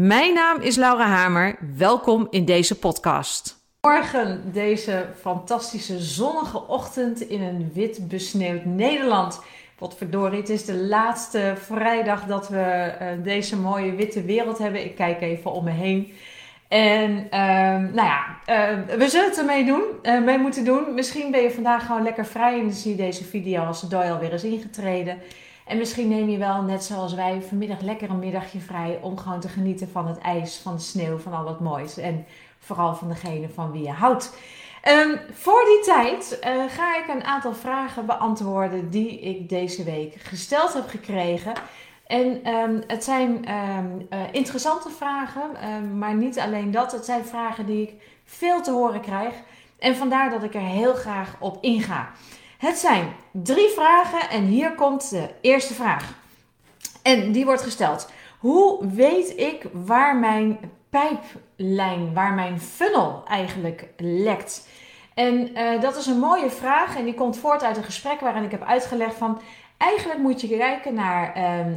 [0.00, 1.58] Mijn naam is Laura Hamer.
[1.76, 3.56] Welkom in deze podcast.
[3.80, 9.40] Morgen deze fantastische zonnige ochtend in een wit besneeuwd Nederland.
[9.78, 14.84] Wat verdorie, het is de laatste vrijdag dat we uh, deze mooie witte wereld hebben.
[14.84, 16.12] Ik kijk even om me heen.
[16.68, 20.94] En uh, nou ja, uh, we zullen het ermee doen, uh, mee moeten doen.
[20.94, 24.10] Misschien ben je vandaag gewoon lekker vrij en zie je deze video als de dooi
[24.10, 25.18] alweer is ingetreden.
[25.68, 29.40] En misschien neem je wel, net zoals wij, vanmiddag lekker een middagje vrij om gewoon
[29.40, 31.96] te genieten van het ijs, van de sneeuw, van al wat moois.
[31.96, 32.26] En
[32.58, 34.36] vooral van degene van wie je houdt.
[34.88, 40.14] Um, voor die tijd uh, ga ik een aantal vragen beantwoorden die ik deze week
[40.14, 41.52] gesteld heb gekregen.
[42.06, 45.50] En um, het zijn um, uh, interessante vragen,
[45.98, 46.92] maar niet alleen dat.
[46.92, 47.94] Het zijn vragen die ik
[48.24, 49.34] veel te horen krijg.
[49.78, 52.10] En vandaar dat ik er heel graag op inga.
[52.58, 56.14] Het zijn drie vragen en hier komt de eerste vraag.
[57.02, 58.10] En die wordt gesteld.
[58.38, 60.58] Hoe weet ik waar mijn
[60.90, 64.68] pijplijn, waar mijn funnel eigenlijk lekt?
[65.14, 68.44] En uh, dat is een mooie vraag en die komt voort uit een gesprek waarin
[68.44, 69.40] ik heb uitgelegd van
[69.76, 71.72] eigenlijk moet je kijken naar uh, uh,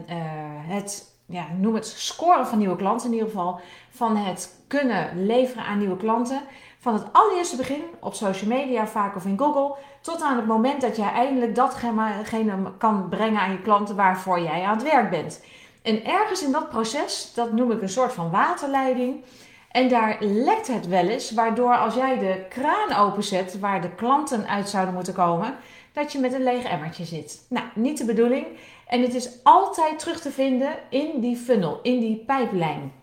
[0.67, 5.63] het, ja, noem het scoren van nieuwe klanten in ieder geval, van het kunnen leveren
[5.63, 6.41] aan nieuwe klanten.
[6.81, 10.81] Van het allereerste begin op social media, vaak of in Google, tot aan het moment
[10.81, 15.43] dat jij eindelijk datgene kan brengen aan je klanten waarvoor jij aan het werk bent.
[15.81, 19.23] En ergens in dat proces, dat noem ik een soort van waterleiding.
[19.71, 24.47] En daar lekt het wel eens, waardoor als jij de kraan openzet waar de klanten
[24.47, 25.55] uit zouden moeten komen,
[25.93, 27.45] dat je met een leeg emmertje zit.
[27.49, 28.45] Nou, niet de bedoeling.
[28.87, 32.93] En het is altijd terug te vinden in die funnel, in die pijplijn.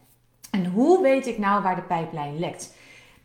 [0.51, 2.77] En hoe weet ik nou waar de pijplijn lekt?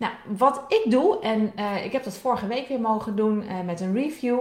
[0.03, 3.61] Nou, wat ik doe, en uh, ik heb dat vorige week weer mogen doen uh,
[3.65, 4.39] met een review,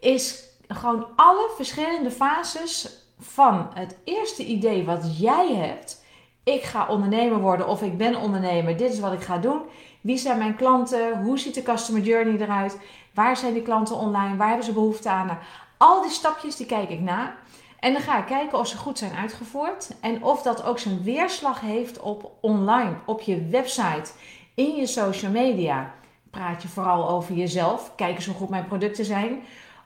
[0.00, 2.88] is gewoon alle verschillende fases
[3.18, 6.04] van het eerste idee wat jij hebt.
[6.44, 9.60] Ik ga ondernemer worden of ik ben ondernemer, dit is wat ik ga doen.
[10.00, 11.22] Wie zijn mijn klanten?
[11.22, 12.78] Hoe ziet de customer journey eruit?
[13.14, 14.36] Waar zijn die klanten online?
[14.36, 15.38] Waar hebben ze behoefte aan?
[15.76, 17.34] Al die stapjes die kijk ik na.
[17.80, 21.02] En dan ga ik kijken of ze goed zijn uitgevoerd en of dat ook zijn
[21.02, 24.12] weerslag heeft op online, op je website
[24.60, 25.94] in je social media
[26.30, 27.92] praat je vooral over jezelf.
[27.96, 29.42] Kijk eens hoe goed mijn producten zijn.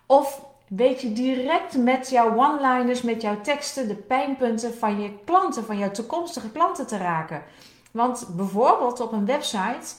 [0.07, 5.65] Of weet je direct met jouw one-liners, met jouw teksten, de pijnpunten van je klanten,
[5.65, 7.43] van jouw toekomstige klanten te raken.
[7.91, 9.95] Want bijvoorbeeld op een website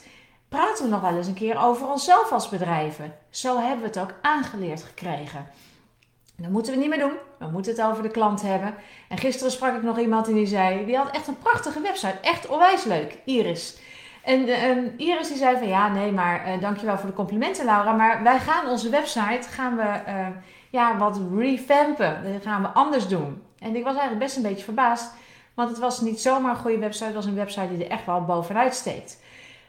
[0.49, 3.15] praten we nog wel eens een keer over onszelf als bedrijven.
[3.29, 5.47] Zo hebben we het ook aangeleerd gekregen.
[6.37, 7.17] Dat moeten we niet meer doen.
[7.39, 8.75] We moeten het over de klant hebben.
[9.09, 12.17] En gisteren sprak ik nog iemand en die zei: die had echt een prachtige website.
[12.21, 13.17] Echt onwijs leuk.
[13.25, 13.77] Iris.
[14.25, 17.91] En um, Iris die zei van ja, nee, maar uh, dankjewel voor de complimenten Laura.
[17.91, 20.27] Maar wij gaan onze website gaan we, uh,
[20.69, 22.33] ja, wat revampen.
[22.33, 23.41] Dat gaan we anders doen.
[23.59, 25.13] En ik was eigenlijk best een beetje verbaasd.
[25.53, 27.05] Want het was niet zomaar een goede website.
[27.05, 29.19] Het was een website die er echt wel bovenuit steekt.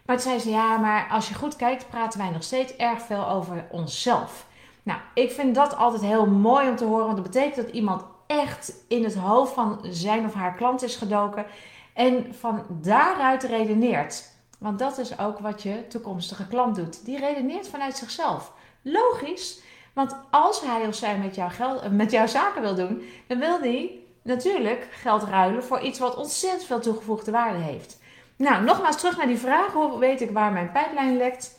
[0.06, 3.00] Maar toen zei ze ja, maar als je goed kijkt praten wij nog steeds erg
[3.00, 4.46] veel over onszelf.
[4.82, 7.04] Nou, ik vind dat altijd heel mooi om te horen.
[7.04, 10.96] Want dat betekent dat iemand echt in het hoofd van zijn of haar klant is
[10.96, 11.46] gedoken.
[11.94, 14.34] En van daaruit redeneert.
[14.58, 17.04] Want dat is ook wat je toekomstige klant doet.
[17.04, 18.52] Die redeneert vanuit zichzelf.
[18.82, 19.60] Logisch,
[19.92, 23.38] want als hij of zij met jouw, geld, eh, met jouw zaken wil doen, dan
[23.38, 27.98] wil hij natuurlijk geld ruilen voor iets wat ontzettend veel toegevoegde waarde heeft.
[28.36, 31.58] Nou, nogmaals terug naar die vraag: hoe weet ik waar mijn pijplijn lekt?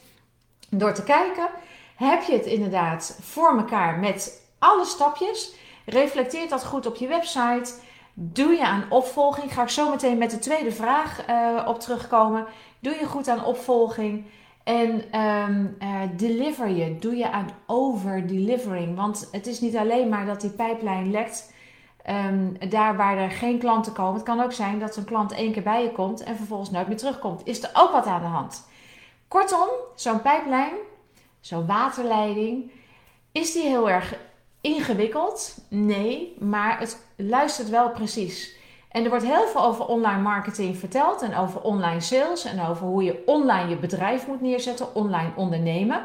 [0.69, 1.47] Door te kijken,
[1.95, 5.53] heb je het inderdaad voor elkaar met alle stapjes?
[5.85, 7.73] Reflecteert dat goed op je website?
[8.19, 9.53] Doe je aan opvolging?
[9.53, 12.45] Ga ik zo meteen met de tweede vraag uh, op terugkomen.
[12.79, 14.25] Doe je goed aan opvolging?
[14.63, 16.95] En um, uh, deliver je?
[16.95, 18.95] Doe je aan over-delivering?
[18.95, 21.53] Want het is niet alleen maar dat die pijplijn lekt.
[22.09, 24.13] Um, daar waar er geen klanten komen.
[24.13, 26.87] Het kan ook zijn dat zo'n klant één keer bij je komt en vervolgens nooit
[26.87, 27.41] meer terugkomt.
[27.45, 28.67] Is er ook wat aan de hand?
[29.27, 30.73] Kortom, zo'n pijplijn,
[31.39, 32.71] zo'n waterleiding,
[33.31, 34.15] is die heel erg
[34.75, 35.57] ingewikkeld?
[35.67, 38.55] Nee, maar het luistert wel precies.
[38.91, 42.85] En er wordt heel veel over online marketing verteld en over online sales en over
[42.85, 46.03] hoe je online je bedrijf moet neerzetten, online ondernemen.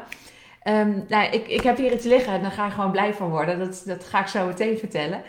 [0.63, 3.29] Um, nou, ik, ik heb hier iets liggen en daar ga ik gewoon blij van
[3.29, 3.59] worden.
[3.59, 5.21] Dat, dat ga ik zo meteen vertellen.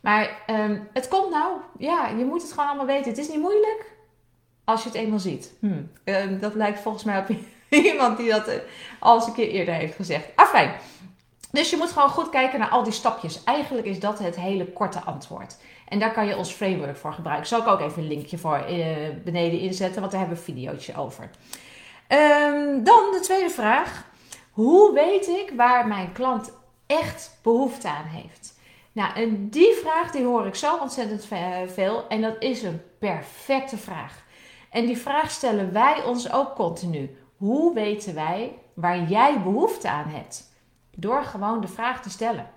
[0.00, 3.10] Maar um, het komt nou, ja, je moet het gewoon allemaal weten.
[3.10, 3.84] Het is niet moeilijk.
[4.64, 5.52] als je het eenmaal ziet.
[5.60, 5.82] Hm.
[6.04, 7.28] Ehm, dat lijkt volgens mij op
[7.92, 8.54] iemand die dat uh,
[8.98, 10.24] al eens een keer eerder heeft gezegd.
[10.34, 10.70] Afijn.
[11.50, 13.44] Dus je moet gewoon goed kijken naar al die stapjes.
[13.44, 15.56] Eigenlijk is dat het hele korte antwoord.
[15.88, 17.46] En daar kan je ons framework voor gebruiken.
[17.46, 18.86] Zal ik ook even een linkje voor uh,
[19.24, 21.30] beneden inzetten, want daar hebben we een videootje over.
[22.08, 24.04] Um, dan de tweede vraag.
[24.50, 26.52] Hoe weet ik waar mijn klant
[26.86, 28.58] echt behoefte aan heeft?
[28.92, 31.26] Nou, en die vraag die hoor ik zo ontzettend
[31.72, 32.08] veel.
[32.08, 34.22] En dat is een perfecte vraag.
[34.70, 37.16] En die vraag stellen wij ons ook continu.
[37.36, 40.49] Hoe weten wij waar jij behoefte aan hebt?
[40.96, 42.50] Door gewoon de vraag te stellen.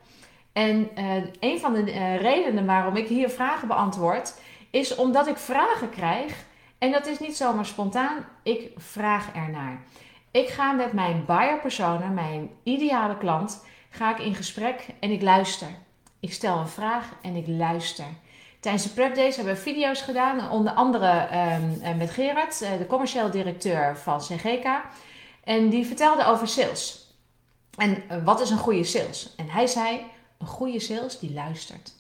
[0.53, 4.39] En uh, een van de uh, redenen waarom ik hier vragen beantwoord,
[4.71, 6.45] is omdat ik vragen krijg.
[6.77, 9.81] En dat is niet zomaar spontaan, ik vraag ernaar.
[10.31, 15.21] Ik ga met mijn buyer persona, mijn ideale klant, ga ik in gesprek en ik
[15.21, 15.68] luister.
[16.19, 18.06] Ik stel een vraag en ik luister.
[18.59, 21.27] Tijdens de Prep Days hebben we video's gedaan, onder andere
[21.91, 24.81] um, met Gerard, de commercieel directeur van CGK.
[25.44, 27.03] En die vertelde over sales.
[27.78, 29.34] En wat is een goede sales?
[29.36, 30.06] En hij zei,
[30.38, 31.94] een goede sales die luistert.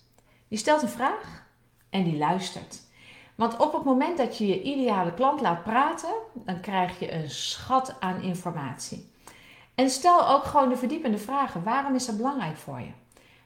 [0.47, 1.45] Die stelt een vraag
[1.89, 2.81] en die luistert.
[3.35, 7.29] Want op het moment dat je je ideale klant laat praten, dan krijg je een
[7.29, 9.11] schat aan informatie.
[9.75, 11.63] En stel ook gewoon de verdiepende vragen.
[11.63, 12.91] Waarom is dat belangrijk voor je?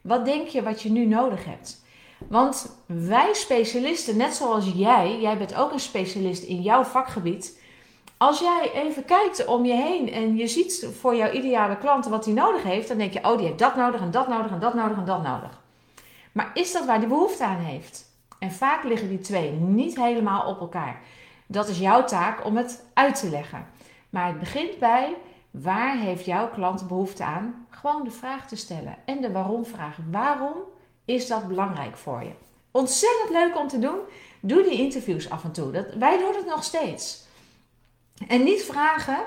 [0.01, 1.85] Wat denk je wat je nu nodig hebt?
[2.27, 7.61] Want wij specialisten, net zoals jij, jij bent ook een specialist in jouw vakgebied.
[8.17, 12.25] Als jij even kijkt om je heen en je ziet voor jouw ideale klant wat
[12.25, 14.59] hij nodig heeft, dan denk je, oh die heeft dat nodig en dat nodig en
[14.59, 15.61] dat nodig en dat nodig.
[16.31, 18.05] Maar is dat waar die behoefte aan heeft?
[18.39, 21.01] En vaak liggen die twee niet helemaal op elkaar.
[21.47, 23.67] Dat is jouw taak om het uit te leggen.
[24.09, 25.15] Maar het begint bij
[25.51, 27.67] waar heeft jouw klant behoefte aan?
[27.69, 29.97] Gewoon de vraag te stellen en de waarom vraag.
[30.11, 30.55] Waarom
[31.05, 32.31] is dat belangrijk voor je?
[32.71, 33.99] Ontzettend leuk om te doen.
[34.39, 35.71] Doe die interviews af en toe.
[35.71, 37.26] Dat, wij doen het nog steeds.
[38.27, 39.17] En niet vragen: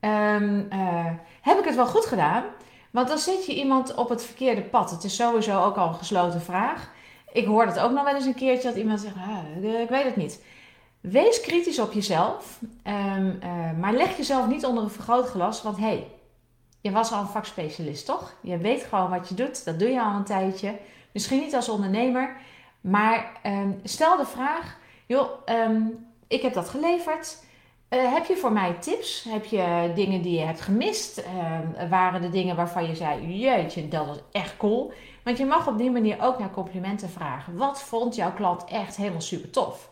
[0.00, 1.10] um, uh,
[1.40, 2.44] heb ik het wel goed gedaan?
[2.90, 4.90] Want dan zet je iemand op het verkeerde pad.
[4.90, 6.92] Het is sowieso ook al een gesloten vraag.
[7.32, 10.04] Ik hoor dat ook nog wel eens een keertje dat iemand zegt: ah, ik weet
[10.04, 10.42] het niet.
[11.00, 15.62] Wees kritisch op jezelf, um, uh, maar leg jezelf niet onder een vergrootglas.
[15.62, 16.10] Want hé, hey,
[16.80, 18.34] je was al een vakspecialist, toch?
[18.40, 19.64] Je weet gewoon wat je doet.
[19.64, 20.78] Dat doe je al een tijdje.
[21.12, 22.36] Misschien niet als ondernemer,
[22.80, 24.76] maar um, stel de vraag:
[25.06, 25.30] joh,
[26.26, 27.43] ik heb dat geleverd.
[27.94, 29.24] Uh, heb je voor mij tips?
[29.28, 31.18] Heb je dingen die je hebt gemist?
[31.18, 34.92] Uh, waren er dingen waarvan je zei: Jeetje, dat was echt cool?
[35.24, 37.56] Want je mag op die manier ook naar complimenten vragen.
[37.56, 39.90] Wat vond jouw klant echt helemaal super tof?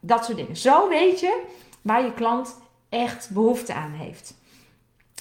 [0.00, 0.56] Dat soort dingen.
[0.56, 1.42] Zo weet je
[1.82, 4.34] waar je klant echt behoefte aan heeft.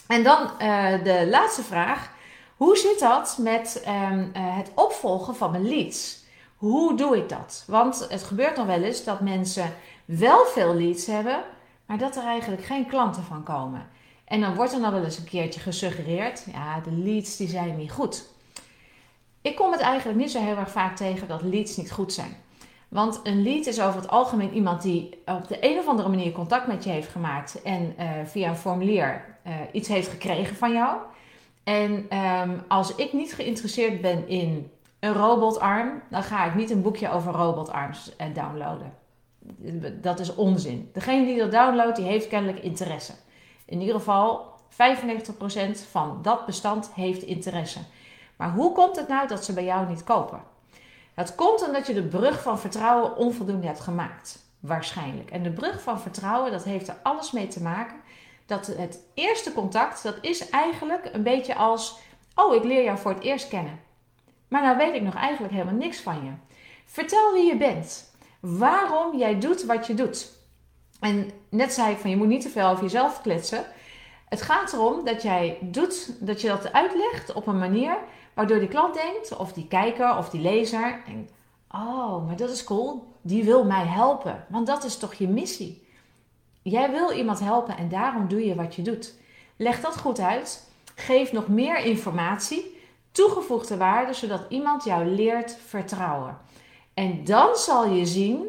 [0.07, 2.15] En dan uh, de laatste vraag.
[2.57, 6.25] Hoe zit dat met um, het opvolgen van mijn leads?
[6.55, 7.63] Hoe doe ik dat?
[7.67, 9.73] Want het gebeurt nog wel eens dat mensen
[10.05, 11.43] wel veel leads hebben,
[11.87, 13.87] maar dat er eigenlijk geen klanten van komen.
[14.25, 17.77] En dan wordt er nog wel eens een keertje gesuggereerd, ja, de leads die zijn
[17.77, 18.29] niet goed.
[19.41, 22.37] Ik kom het eigenlijk niet zo heel erg vaak tegen dat leads niet goed zijn.
[22.87, 26.31] Want een lead is over het algemeen iemand die op de een of andere manier
[26.31, 30.73] contact met je heeft gemaakt en uh, via een formulier uh, iets heeft gekregen van
[30.73, 30.97] jou.
[31.63, 36.81] En um, als ik niet geïnteresseerd ben in een robotarm, dan ga ik niet een
[36.81, 38.93] boekje over robotarms uh, downloaden.
[40.01, 40.89] Dat is onzin.
[40.93, 43.13] Degene die dat downloadt, die heeft kennelijk interesse.
[43.65, 44.75] In ieder geval 95%
[45.89, 47.79] van dat bestand heeft interesse.
[48.35, 50.41] Maar hoe komt het nou dat ze bij jou niet kopen?
[51.15, 54.45] Dat komt omdat je de brug van vertrouwen onvoldoende hebt gemaakt.
[54.59, 55.31] Waarschijnlijk.
[55.31, 57.95] En de brug van vertrouwen, dat heeft er alles mee te maken.
[58.45, 61.97] Dat het eerste contact, dat is eigenlijk een beetje als...
[62.35, 63.79] Oh, ik leer jou voor het eerst kennen.
[64.47, 66.31] Maar nou weet ik nog eigenlijk helemaal niks van je.
[66.85, 68.15] Vertel wie je bent.
[68.55, 70.31] Waarom jij doet wat je doet.
[70.99, 73.65] En net zei ik van je moet niet te veel over jezelf kletsen.
[74.29, 77.97] Het gaat erom dat jij doet, dat je dat uitlegt op een manier
[78.33, 81.31] waardoor die klant denkt, of die kijker of die lezer, denkt,
[81.71, 84.45] oh, maar dat is cool, die wil mij helpen.
[84.49, 85.87] Want dat is toch je missie.
[86.61, 89.13] Jij wil iemand helpen en daarom doe je wat je doet.
[89.55, 90.69] Leg dat goed uit.
[90.95, 92.79] Geef nog meer informatie,
[93.11, 96.37] toegevoegde waarde, zodat iemand jou leert vertrouwen.
[96.97, 98.45] En dan zal je zien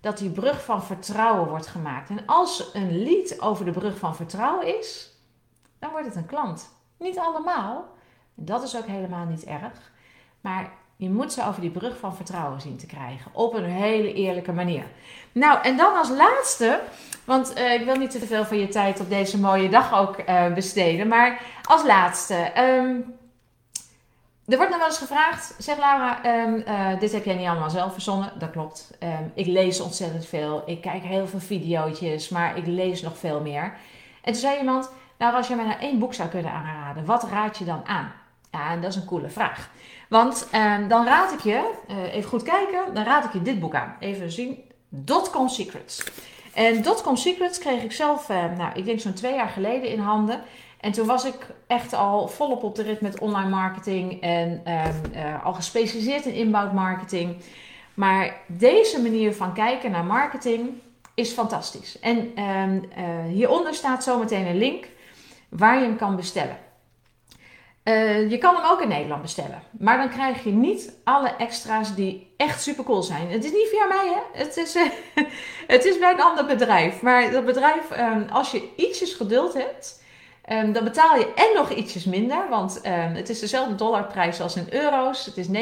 [0.00, 2.10] dat die brug van vertrouwen wordt gemaakt.
[2.10, 5.10] En als een lied over de brug van vertrouwen is,
[5.78, 6.74] dan wordt het een klant.
[6.98, 7.84] Niet allemaal.
[8.34, 9.92] Dat is ook helemaal niet erg.
[10.40, 13.30] Maar je moet ze over die brug van vertrouwen zien te krijgen.
[13.34, 14.84] Op een hele eerlijke manier.
[15.32, 16.80] Nou, en dan als laatste,
[17.24, 20.28] want uh, ik wil niet te veel van je tijd op deze mooie dag ook
[20.28, 21.08] uh, besteden.
[21.08, 23.14] Maar als laatste, um,
[24.46, 27.70] er wordt nog wel eens gevraagd, zeg Laura, ehm, eh, dit heb jij niet allemaal
[27.70, 28.32] zelf verzonnen.
[28.38, 28.90] Dat klopt.
[28.98, 30.62] Ehm, ik lees ontzettend veel.
[30.66, 33.76] Ik kijk heel veel video's, maar ik lees nog veel meer.
[34.22, 37.28] En toen zei iemand, nou als je mij nou één boek zou kunnen aanraden, wat
[37.28, 38.12] raad je dan aan?
[38.50, 39.70] Ja, en dat is een coole vraag.
[40.08, 43.60] Want ehm, dan raad ik je, uh, even goed kijken, dan raad ik je dit
[43.60, 43.96] boek aan.
[43.98, 44.58] Even zien,
[44.88, 46.04] Dotcom Secrets.
[46.54, 50.42] En Dotcom Secrets kreeg ik zelf, nou ik denk zo'n twee jaar geleden in handen.
[50.82, 54.94] En toen was ik echt al volop op de rit met online marketing en ehm,
[55.12, 57.36] eh, al gespecialiseerd in inbound marketing.
[57.94, 60.70] Maar deze manier van kijken naar marketing
[61.14, 61.98] is fantastisch.
[61.98, 64.88] En ehm, eh, hieronder staat zometeen een link
[65.48, 66.56] waar je hem kan bestellen.
[67.82, 69.62] Eh, je kan hem ook in Nederland bestellen.
[69.78, 73.30] Maar dan krijg je niet alle extra's die echt super cool zijn.
[73.30, 74.40] Het is niet via mij, hè?
[74.42, 74.76] Het is,
[75.74, 77.02] het is bij een ander bedrijf.
[77.02, 80.00] Maar dat bedrijf, ehm, als je ietsjes geduld hebt
[80.50, 84.56] Um, dan betaal je en nog ietsjes minder, want um, het is dezelfde dollarprijs als
[84.56, 85.24] in euro's.
[85.24, 85.52] Het is 19,95.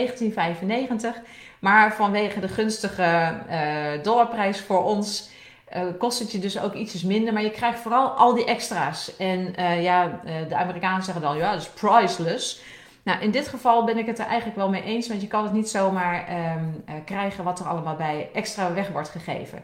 [1.59, 5.31] Maar vanwege de gunstige uh, dollarprijs voor ons
[5.77, 7.33] uh, kost het je dus ook ietsjes minder.
[7.33, 9.17] Maar je krijgt vooral al die extra's.
[9.17, 12.63] En uh, ja, de Amerikanen zeggen dan, ja, dat is priceless.
[13.03, 15.45] Nou, in dit geval ben ik het er eigenlijk wel mee eens, want je kan
[15.45, 19.63] het niet zomaar um, krijgen wat er allemaal bij extra weg wordt gegeven.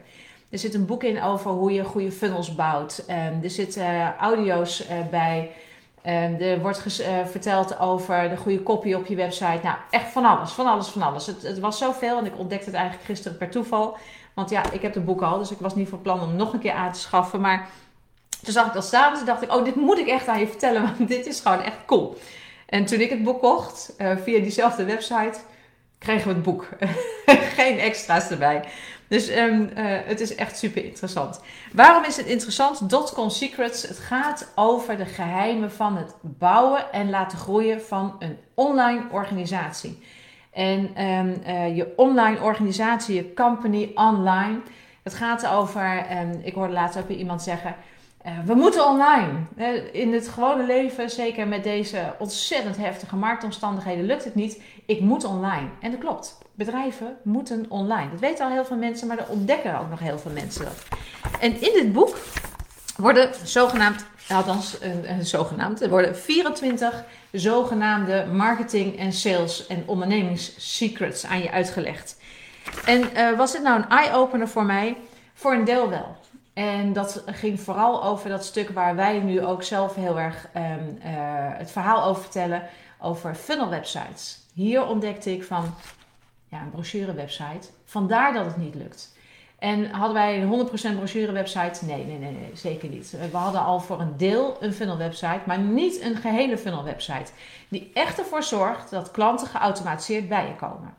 [0.51, 3.05] Er zit een boek in over hoe je goede funnels bouwt.
[3.09, 5.51] Um, er zitten audio's uh, bij.
[6.07, 9.61] Um, er wordt uh, verteld over de goede copy op je website.
[9.63, 11.27] Nou, echt van alles, van alles, van alles.
[11.27, 13.97] Het, het, was zoveel en ik ontdekte het eigenlijk gisteren per toeval.
[14.35, 16.53] Want ja, ik heb het boek al, dus ik was niet van plan om nog
[16.53, 17.41] een keer aan te schaffen.
[17.41, 17.69] Maar
[18.43, 20.41] toen zag ik dat staan en toen dacht ik, oh, dit moet ik echt aan
[20.41, 22.17] je vertellen, want dit is gewoon echt cool.
[22.67, 25.39] En toen ik het boek kocht, via diezelfde website,
[25.99, 26.69] kregen we het boek.
[27.57, 28.65] Geen extra's erbij.
[29.09, 31.41] Dus um, uh, het is echt super interessant.
[31.73, 32.91] Waarom is het interessant?
[32.91, 33.83] Dotcom Secrets.
[33.83, 40.03] Het gaat over de geheimen van het bouwen en laten groeien van een online organisatie.
[40.53, 44.61] En um, uh, je online organisatie, je company online.
[45.03, 47.75] Het gaat over, um, ik hoorde laatst ook weer iemand zeggen.
[48.27, 49.33] Uh, we moeten online.
[49.93, 54.63] In het gewone leven, zeker met deze ontzettend heftige marktomstandigheden, lukt het niet.
[54.87, 55.69] Ik moet online.
[55.81, 58.11] En dat klopt bedrijven moeten online.
[58.11, 60.99] Dat weten al heel veel mensen, maar er ontdekken ook nog heel veel mensen dat.
[61.41, 62.17] En in dit boek
[62.97, 71.27] worden zogenaamd, althans een, een zogenaamd, er worden 24 zogenaamde marketing en sales en ondernemingssecrets
[71.27, 72.17] aan je uitgelegd.
[72.85, 74.97] En uh, was dit nou een eye-opener voor mij?
[75.35, 76.17] Voor een deel wel.
[76.55, 80.63] En dat ging vooral over dat stuk waar wij nu ook zelf heel erg um,
[80.63, 81.05] uh,
[81.59, 82.63] het verhaal over vertellen,
[83.01, 84.39] over funnel websites.
[84.55, 85.75] Hier ontdekte ik van,
[86.61, 87.69] een brochurewebsite.
[87.85, 89.15] Vandaar dat het niet lukt.
[89.59, 91.85] En hadden wij een 100% brochurewebsite?
[91.85, 93.11] Nee, nee, nee, nee, zeker niet.
[93.31, 97.33] We hadden al voor een deel een funnel website, maar niet een gehele funnel website.
[97.69, 100.95] Die echt ervoor zorgt dat klanten geautomatiseerd bij je komen.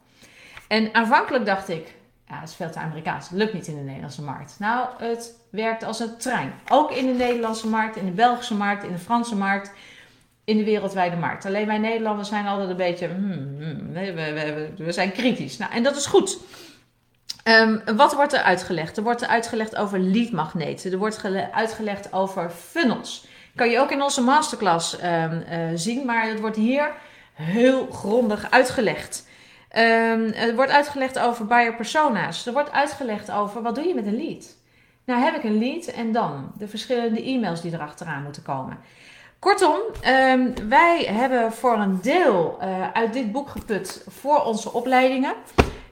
[0.68, 1.96] En aanvankelijk dacht ik,
[2.28, 3.30] ja, dat is veel te Amerikaans.
[3.30, 4.56] Lukt niet in de Nederlandse markt.
[4.60, 6.54] Nou, het werkt als een trein.
[6.70, 9.72] Ook in de Nederlandse markt, in de Belgische markt, in de Franse markt
[10.48, 11.46] in de wereldwijde markt.
[11.46, 15.58] Alleen wij Nederlanders zijn altijd een beetje, hmm, hmm, we, we, we, zijn kritisch.
[15.58, 16.40] Nou, en dat is goed.
[17.44, 18.98] Um, wat wordt er uitgelegd?
[18.98, 20.92] Er wordt uitgelegd over leadmagneten.
[20.92, 23.28] Er wordt uitgelegd over funnels.
[23.56, 26.92] Kan je ook in onze masterclass um, uh, zien, maar het wordt hier
[27.34, 29.28] heel grondig uitgelegd.
[29.78, 32.46] Um, er wordt uitgelegd over buyer persona's.
[32.46, 34.56] Er wordt uitgelegd over wat doe je met een lead.
[35.06, 38.78] Nou heb ik een lead en dan de verschillende e-mails die erachteraan moeten komen.
[39.48, 45.34] Kortom, um, wij hebben voor een deel uh, uit dit boek geput voor onze opleidingen.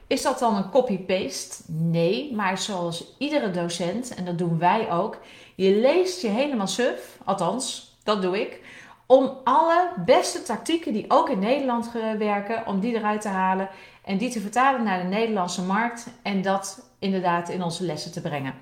[0.06, 1.62] Is dat dan een copy-paste?
[1.66, 5.18] Nee, maar zoals iedere docent, en dat doen wij ook,
[5.54, 8.60] je leest je helemaal suf, althans, dat doe ik,
[9.06, 13.68] om alle beste tactieken die ook in Nederland werken, om die eruit te halen
[14.04, 18.20] en die te vertalen naar de Nederlandse markt en dat inderdaad in onze lessen te
[18.20, 18.54] brengen.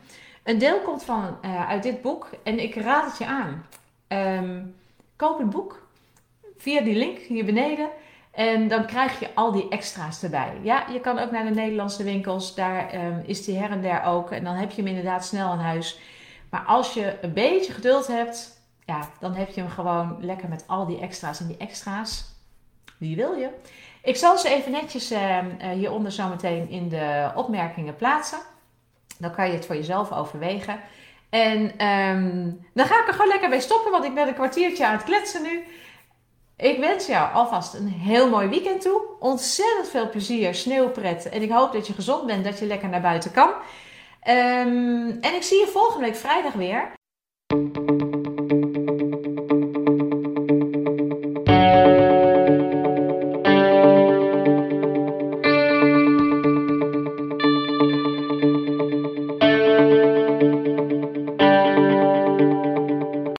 [0.43, 3.67] Een deel komt van, uh, uit dit boek en ik raad het je aan.
[4.09, 4.75] Um,
[5.25, 5.87] koop het boek
[6.57, 7.89] via die link hier beneden.
[8.31, 10.53] En dan krijg je al die extra's erbij.
[10.63, 12.55] Ja, je kan ook naar de Nederlandse winkels.
[12.55, 14.31] Daar um, is die her en der ook.
[14.31, 15.99] En dan heb je hem inderdaad snel in huis.
[16.51, 20.65] Maar als je een beetje geduld hebt, ja, dan heb je hem gewoon lekker met
[20.67, 21.41] al die extra's.
[21.41, 22.25] En die extra's,
[22.99, 23.49] wie wil je?
[24.03, 25.39] Ik zal ze even netjes uh,
[25.73, 28.39] hieronder zometeen in de opmerkingen plaatsen.
[29.19, 30.81] Dan kan je het voor jezelf overwegen.
[31.35, 34.87] En um, dan ga ik er gewoon lekker bij stoppen, want ik ben een kwartiertje
[34.87, 35.65] aan het kletsen nu.
[36.57, 39.03] Ik wens jou alvast een heel mooi weekend toe.
[39.19, 41.29] Ontzettend veel plezier, sneeuwpret.
[41.29, 43.49] En ik hoop dat je gezond bent, dat je lekker naar buiten kan.
[43.49, 46.93] Um, en ik zie je volgende week vrijdag weer.